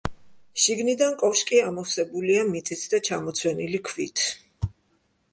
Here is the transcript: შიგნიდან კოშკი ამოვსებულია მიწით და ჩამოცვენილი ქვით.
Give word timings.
შიგნიდან 0.61 1.11
კოშკი 1.23 1.59
ამოვსებულია 1.65 2.45
მიწით 2.53 2.85
და 2.93 3.01
ჩამოცვენილი 3.09 3.83
ქვით. 3.91 4.25